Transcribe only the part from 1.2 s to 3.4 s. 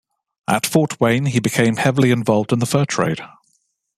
he became heavily involved in the fur trade.